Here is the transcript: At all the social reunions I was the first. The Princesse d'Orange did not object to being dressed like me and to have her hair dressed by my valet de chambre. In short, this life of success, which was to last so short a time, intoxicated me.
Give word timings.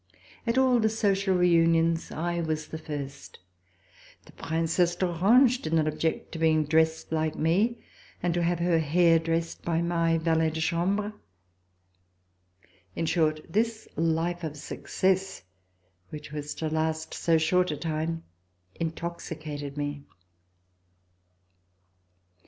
At 0.47 0.57
all 0.57 0.79
the 0.79 0.89
social 0.89 1.35
reunions 1.35 2.11
I 2.11 2.41
was 2.41 2.65
the 2.65 2.79
first. 2.79 3.37
The 4.25 4.31
Princesse 4.31 4.95
d'Orange 4.95 5.61
did 5.61 5.73
not 5.73 5.87
object 5.87 6.31
to 6.31 6.39
being 6.39 6.63
dressed 6.65 7.11
like 7.11 7.35
me 7.35 7.77
and 8.23 8.33
to 8.33 8.41
have 8.41 8.57
her 8.57 8.79
hair 8.79 9.19
dressed 9.19 9.61
by 9.61 9.83
my 9.83 10.17
valet 10.17 10.49
de 10.49 10.59
chambre. 10.59 11.13
In 12.95 13.05
short, 13.05 13.41
this 13.47 13.87
life 13.95 14.43
of 14.43 14.57
success, 14.57 15.43
which 16.09 16.31
was 16.31 16.55
to 16.55 16.67
last 16.67 17.13
so 17.13 17.37
short 17.37 17.69
a 17.69 17.77
time, 17.77 18.23
intoxicated 18.73 19.77
me. 19.77 20.01